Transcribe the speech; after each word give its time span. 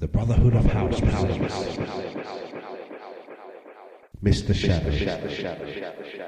The 0.00 0.08
Brotherhood 0.08 0.56
of 0.56 0.64
House 0.64 0.98
presents 0.98 1.36
Mr. 4.24 4.54
Shadow. 4.54 6.19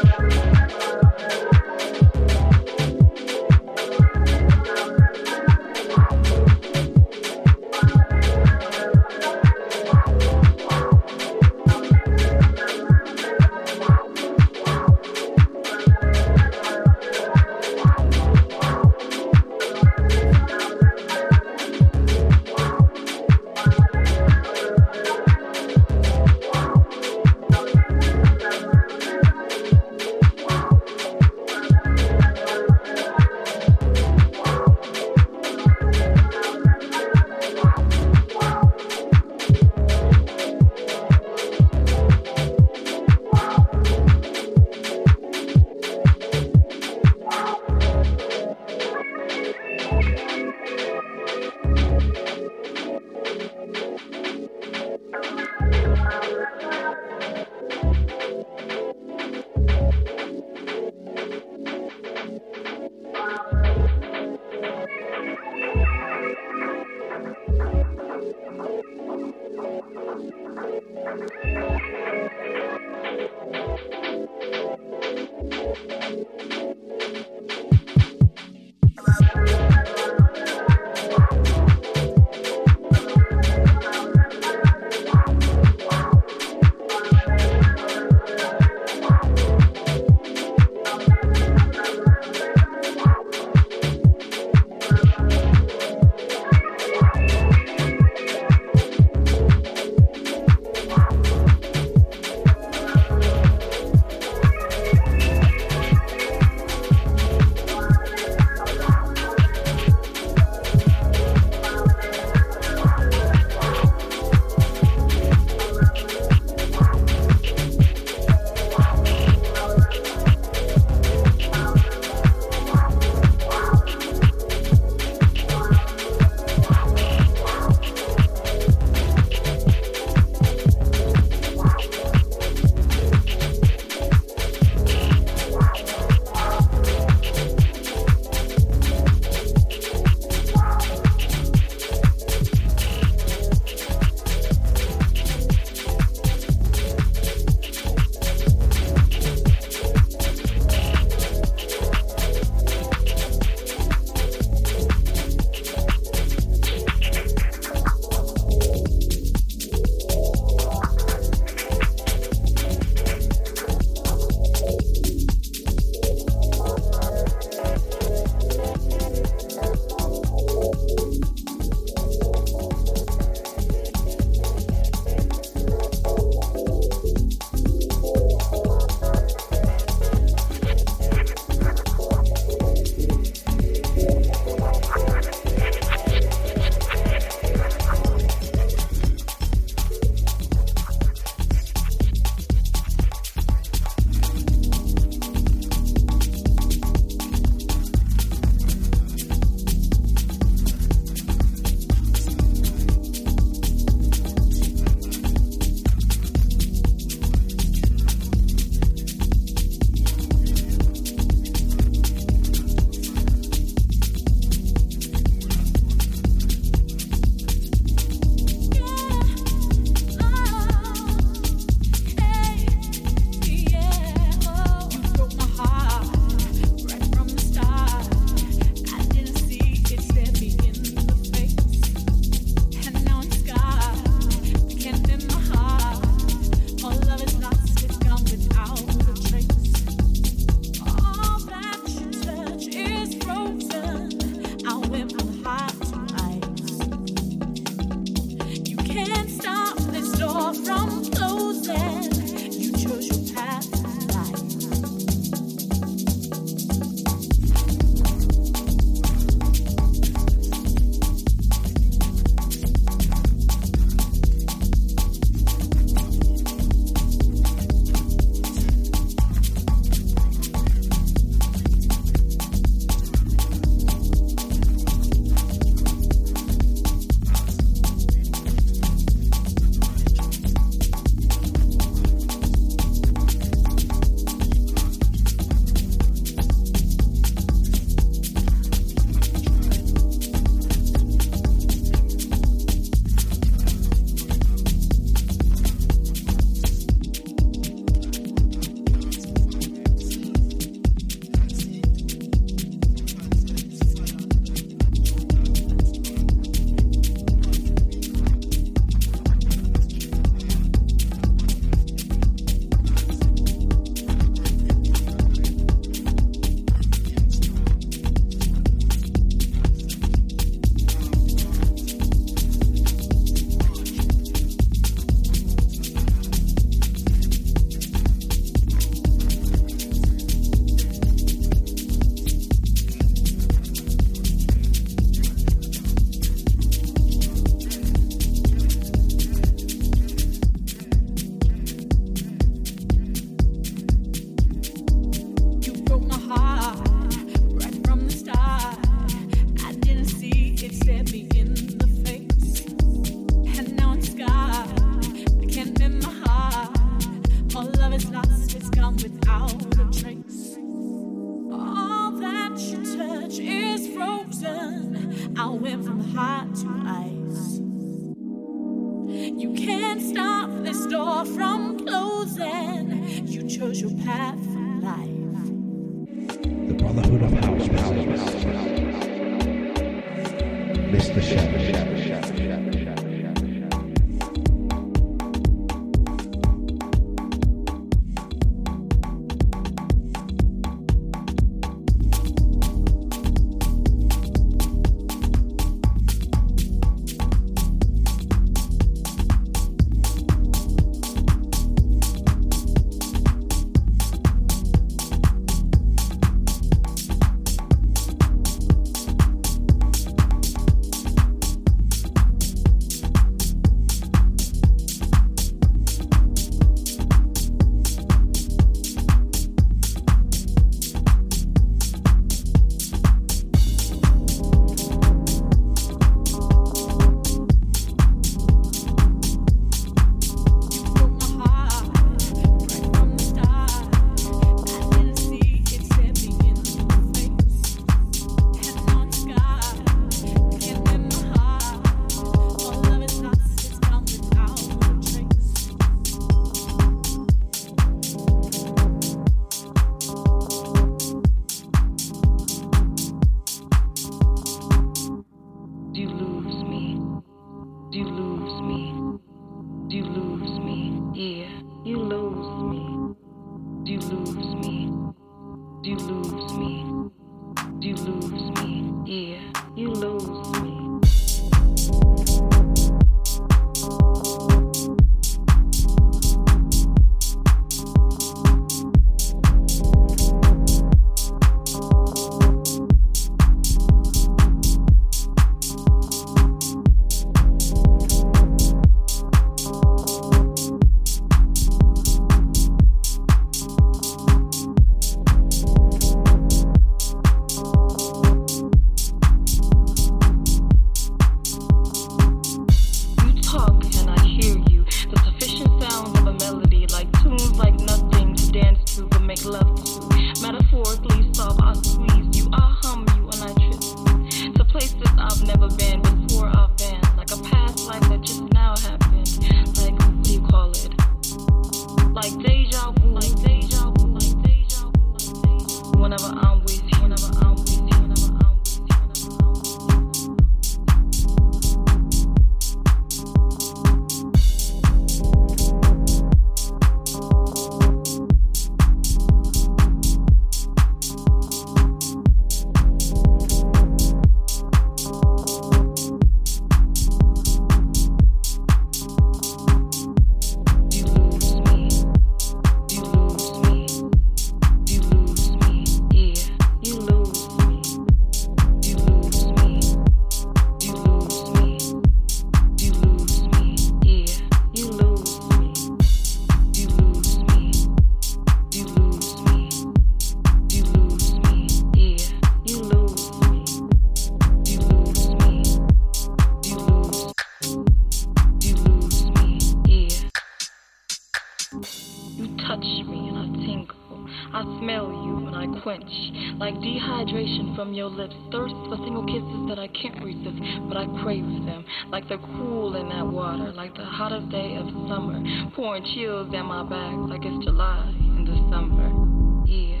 hottest 594.31 594.49
day 594.49 594.75
of 594.77 594.85
summer, 595.09 595.43
pouring 595.75 596.05
chills 596.15 596.49
down 596.53 596.65
my 596.65 596.83
back 596.83 597.13
like 597.29 597.41
it's 597.43 597.65
July 597.65 598.07
in 598.07 598.45
December. 598.45 599.69
Yeah. 599.69 600.00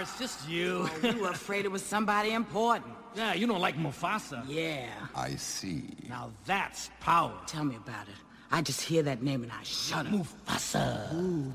It's 0.00 0.18
just 0.18 0.48
you. 0.48 0.88
Oh, 1.02 1.08
you 1.08 1.20
were 1.20 1.30
afraid 1.30 1.64
it 1.66 1.70
was 1.70 1.82
somebody 1.82 2.32
important. 2.32 2.94
yeah, 3.14 3.34
you 3.34 3.46
don't 3.46 3.60
like 3.60 3.76
Mufasa. 3.76 4.42
Yeah. 4.48 4.86
I 5.14 5.34
see. 5.36 5.82
Now 6.08 6.30
that's 6.46 6.90
power. 7.00 7.34
Tell 7.46 7.64
me 7.64 7.76
about 7.76 8.08
it. 8.08 8.14
I 8.50 8.62
just 8.62 8.80
hear 8.80 9.02
that 9.02 9.22
name 9.22 9.42
and 9.42 9.52
I 9.52 9.62
shudder. 9.62 10.08
Mufasa. 10.08 11.14
Ooh. 11.14 11.52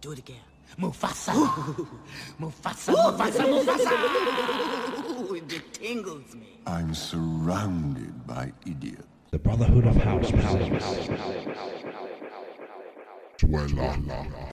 Do 0.00 0.12
it 0.12 0.18
again. 0.18 0.36
Mufasa. 0.78 1.32
Mufasa. 2.40 2.92
Mufasa. 2.92 3.44
Mufasa. 3.46 3.92
Ooh, 5.30 5.34
it 5.34 5.72
tingles 5.72 6.34
me. 6.34 6.60
I'm 6.66 6.92
surrounded 6.92 8.26
by 8.26 8.52
idiots. 8.66 9.06
The 9.30 9.38
Brotherhood 9.38 9.86
of 9.86 9.96
House. 9.96 10.32
New 13.42 14.49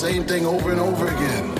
same 0.00 0.24
thing 0.24 0.46
over 0.46 0.70
and 0.70 0.80
over 0.80 1.08
again. 1.08 1.58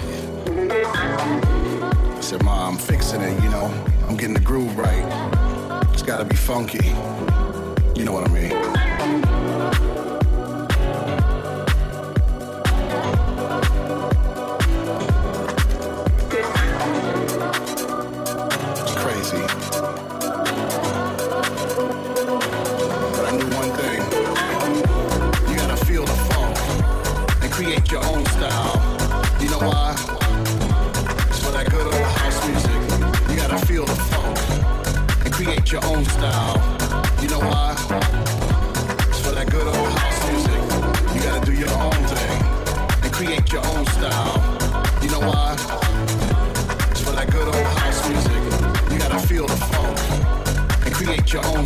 I 0.73 2.21
said, 2.23 2.43
"Mom, 2.43 2.73
I'm 2.73 2.79
fixing 2.79 3.21
it, 3.21 3.43
you 3.43 3.51
know. 3.51 3.67
I'm 4.09 4.17
getting 4.17 4.33
the 4.33 4.41
groove 4.41 4.79
right. 4.79 5.05
It's 5.93 6.01
gotta 6.03 6.25
be 6.25 6.37
funky. 6.37 6.95
your 51.33 51.47
own 51.47 51.65